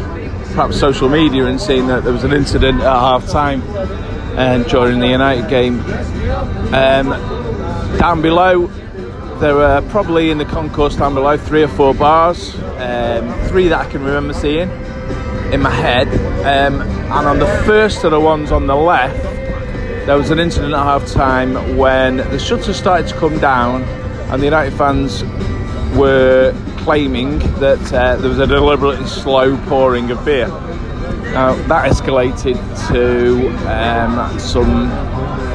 [0.54, 3.62] perhaps social media and seeing that there was an incident at half time
[4.38, 5.80] and during the United game,
[6.74, 7.10] um,
[7.98, 8.68] down below
[9.40, 13.88] there are probably in the concourse down below three or four bars, um, three that
[13.88, 14.70] I can remember seeing
[15.54, 16.08] in my head.
[16.40, 19.24] Um, and on the first of the ones on the left,
[20.06, 24.42] there was an incident at half time when the shutters started to come down and
[24.42, 25.24] the United fans
[25.96, 30.48] were claiming that uh, there was a deliberately slow pouring of beer.
[31.34, 32.58] Now that escalated
[32.90, 34.90] to um, some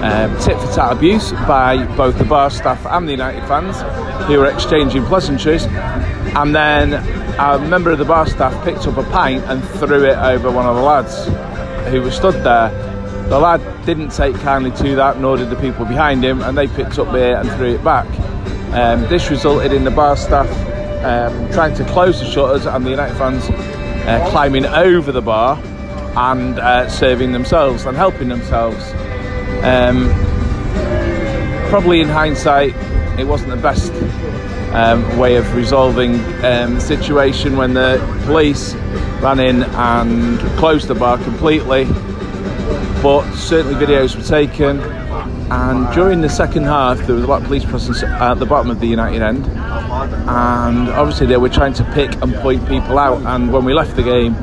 [0.04, 3.80] um, tit for tat abuse by both the bar staff and the United fans
[4.26, 5.64] who were exchanging pleasantries.
[6.36, 6.94] And then
[7.38, 10.66] a member of the bar staff picked up a pint and threw it over one
[10.66, 11.26] of the lads
[11.90, 12.70] who was stood there.
[13.28, 16.68] The lad didn't take kindly to that, nor did the people behind him, and they
[16.68, 18.06] picked up beer and threw it back.
[18.74, 20.48] Um, this resulted in the bar staff
[21.04, 23.48] um, trying to close the shutters and the United fans
[24.06, 25.60] uh, climbing over the bar
[26.16, 28.92] and uh, serving themselves and helping themselves.
[29.64, 30.08] Um,
[31.68, 32.74] probably in hindsight,
[33.18, 33.92] it wasn't the best
[34.74, 38.74] um, way of resolving um, the situation when the police
[39.20, 41.84] ran in and closed the bar completely.
[43.02, 44.80] But certainly, videos were taken,
[45.50, 48.70] and during the second half, there was a lot of police presence at the bottom
[48.70, 53.20] of the United end, and obviously they were trying to pick and point people out.
[53.26, 54.34] And when we left the game,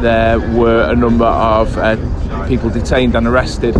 [0.00, 1.96] there were a number of uh,
[2.46, 3.74] people detained and arrested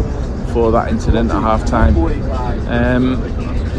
[0.52, 1.96] for that incident at half time.
[2.68, 3.18] Um,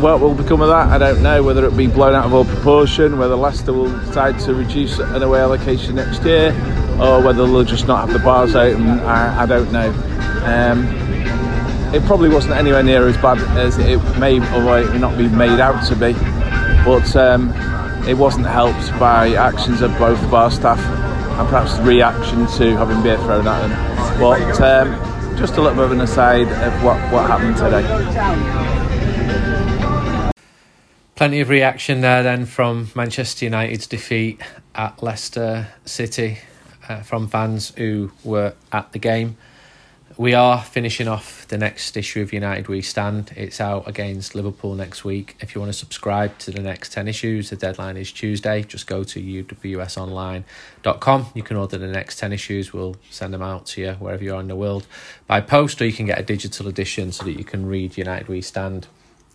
[0.01, 1.43] what will become of that, I don't know.
[1.43, 5.21] Whether it be blown out of all proportion, whether Leicester will decide to reduce an
[5.21, 6.51] away allocation next year,
[7.01, 9.89] or whether they'll just not have the bars open, I, I don't know.
[10.45, 10.98] Um,
[11.93, 15.59] it probably wasn't anywhere near as bad as it may or might not be made
[15.59, 16.13] out to be,
[16.85, 17.51] but um,
[18.07, 23.01] it wasn't helped by actions of both bar staff and perhaps the reaction to having
[23.01, 24.19] beer thrown at them.
[24.19, 27.83] But um, just a little bit of an aside of what, what happened today.
[31.15, 34.39] Plenty of reaction there then from Manchester United's defeat
[34.75, 36.37] at Leicester City
[36.87, 39.37] uh, from fans who were at the game.
[40.19, 43.31] We are finishing off the next issue of United We Stand.
[43.37, 45.37] It's out against Liverpool next week.
[45.39, 48.63] If you want to subscribe to the next 10 issues, the deadline is Tuesday.
[48.63, 51.25] Just go to uwsonline.com.
[51.33, 52.73] You can order the next 10 issues.
[52.73, 54.87] We'll send them out to you wherever you are in the world
[55.25, 58.27] by post, or you can get a digital edition so that you can read United
[58.27, 58.87] We Stand,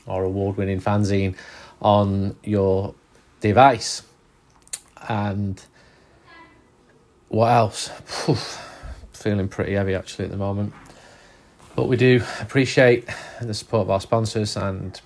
[0.07, 1.35] our award winning fanzine
[1.81, 2.95] on your
[3.41, 4.03] device.
[5.09, 5.65] And
[7.29, 7.89] what else?
[9.25, 10.73] feeling pretty heavy actually at the moment.
[11.75, 13.09] But we do appreciate
[13.41, 15.01] the support of our sponsors, and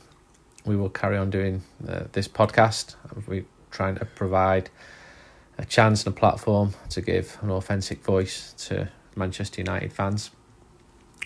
[0.66, 2.96] we will carry on doing uh, this podcast.
[3.26, 4.70] We're trying to provide
[5.56, 10.30] a chance and a platform to give an authentic voice to Manchester United fans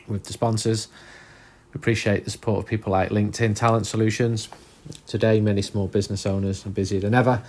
[0.06, 0.88] with the sponsors.
[1.72, 4.48] We appreciate the support of people like LinkedIn Talent Solutions,
[5.06, 7.42] Today, many small business owners are busier than ever.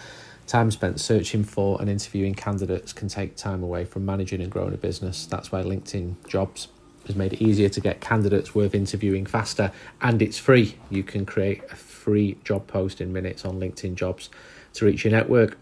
[0.48, 4.74] Time spent searching for and interviewing candidates can take time away from managing and growing
[4.74, 5.26] a business.
[5.26, 6.68] That's why LinkedIn Jobs
[7.08, 10.76] has made it easier to get candidates worth interviewing faster and it's free.
[10.90, 14.30] You can create a free job post in minutes on LinkedIn Jobs
[14.74, 15.58] to reach your network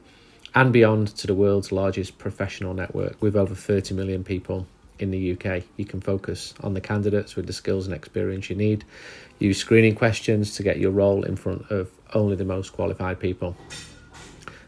[0.54, 4.68] and beyond to the world's largest professional network with over 30 million people
[5.00, 5.64] in the UK.
[5.78, 8.84] You can focus on the candidates with the skills and experience you need.
[9.40, 13.56] Use screening questions to get your role in front of only the most qualified people.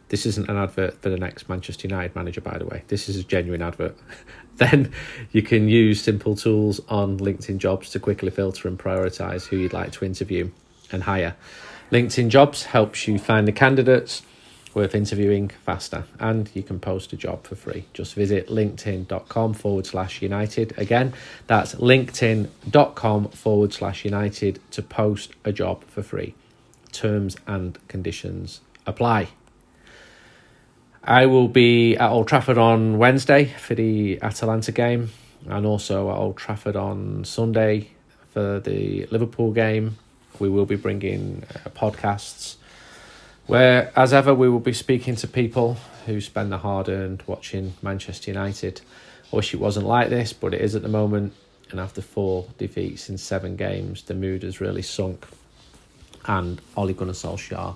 [0.09, 2.83] This isn't an advert for the next Manchester United manager, by the way.
[2.87, 3.97] This is a genuine advert.
[4.57, 4.91] then
[5.31, 9.73] you can use simple tools on LinkedIn jobs to quickly filter and prioritize who you'd
[9.73, 10.51] like to interview
[10.91, 11.35] and hire.
[11.91, 14.21] LinkedIn jobs helps you find the candidates
[14.73, 17.85] worth interviewing faster and you can post a job for free.
[17.93, 20.73] Just visit linkedin.com forward slash united.
[20.77, 21.13] Again,
[21.47, 26.33] that's linkedin.com forward slash united to post a job for free.
[26.91, 29.29] Terms and conditions apply.
[31.05, 35.11] I will be at Old Trafford on Wednesday for the Atalanta game
[35.49, 37.89] and also at Old Trafford on Sunday
[38.31, 39.97] for the Liverpool game.
[40.39, 42.55] We will be bringing uh, podcasts
[43.47, 47.73] where, as ever, we will be speaking to people who spend the hard earned watching
[47.81, 48.79] Manchester United.
[49.31, 51.33] I wish it wasn't like this, but it is at the moment.
[51.69, 55.27] And after four defeats in seven games, the mood has really sunk.
[56.25, 57.75] And Ole Gunnar Solskjaer,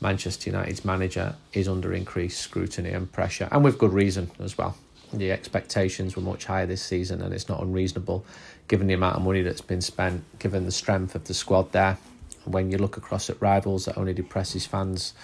[0.00, 4.76] Manchester United's manager, is under increased scrutiny and pressure, and with good reason as well.
[5.12, 8.24] The expectations were much higher this season, and it's not unreasonable
[8.68, 11.96] given the amount of money that's been spent, given the strength of the squad there,
[12.44, 15.14] when you look across at rivals, that only depresses fans.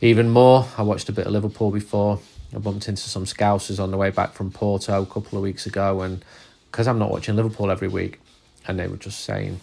[0.00, 0.66] even more.
[0.76, 2.18] I watched a bit of Liverpool before.
[2.54, 5.64] I bumped into some Scousers on the way back from Porto a couple of weeks
[5.66, 6.24] ago, and
[6.70, 8.20] because I'm not watching Liverpool every week,
[8.66, 9.60] and they were just saying,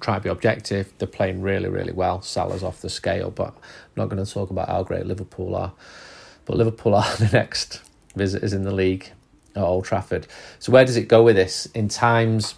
[0.00, 0.92] try to be objective.
[0.98, 2.22] They're playing really, really well.
[2.22, 5.72] Salah's off the scale, but I'm not going to talk about how great Liverpool are.
[6.44, 7.80] But Liverpool are the next
[8.14, 9.10] visitors in the league
[9.54, 10.26] at Old Trafford.
[10.58, 11.66] So where does it go with this?
[11.66, 12.54] In times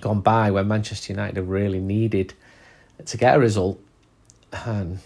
[0.00, 2.34] gone by where Manchester United have really needed
[3.04, 3.80] to get a result,
[4.52, 4.98] and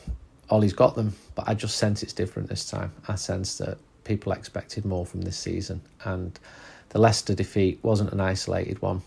[0.50, 2.92] Ole's got them, but I just sense it's different this time.
[3.08, 6.38] I sense that people expected more from this season, and
[6.90, 9.02] the Leicester defeat wasn't an isolated one.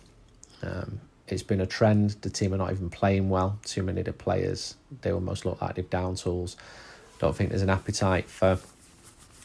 [0.62, 2.12] Um, it's been a trend.
[2.22, 3.60] The team are not even playing well.
[3.66, 6.56] Too many of the players, they almost look like they've down tools.
[7.20, 8.60] Don't think there's an appetite for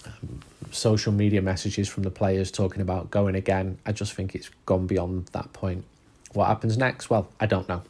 [0.07, 3.79] um, social media messages from the players talking about going again.
[3.87, 5.85] I just think it's gone beyond that point.
[6.33, 7.11] What happens next?
[7.11, 7.83] Well, I don't know.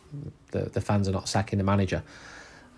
[0.52, 2.02] The the fans are not sacking the manager.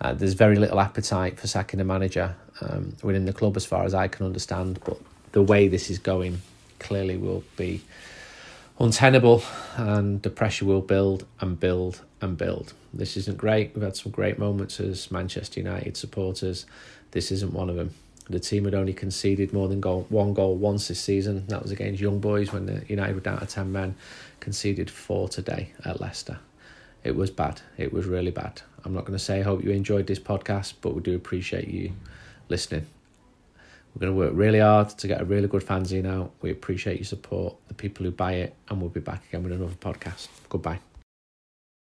[0.01, 3.85] Uh, there's very little appetite for sacking the manager um, within the club, as far
[3.85, 4.79] as I can understand.
[4.83, 4.97] But
[5.31, 6.41] the way this is going
[6.79, 7.81] clearly will be
[8.79, 9.43] untenable,
[9.77, 12.73] and the pressure will build and build and build.
[12.93, 13.73] This isn't great.
[13.73, 16.65] We've had some great moments as Manchester United supporters.
[17.11, 17.93] This isn't one of them.
[18.29, 21.45] The team had only conceded more than goal, one goal once this season.
[21.47, 23.95] That was against Young Boys when the United were down to 10 men.
[24.39, 26.39] Conceded four today at Leicester.
[27.03, 27.61] It was bad.
[27.77, 28.61] It was really bad.
[28.85, 31.67] I'm not going to say I hope you enjoyed this podcast, but we do appreciate
[31.67, 31.91] you
[32.47, 32.87] listening.
[33.93, 36.31] We're going to work really hard to get a really good fanzine out.
[36.41, 39.51] We appreciate your support, the people who buy it, and we'll be back again with
[39.51, 40.27] another podcast.
[40.49, 40.79] Goodbye.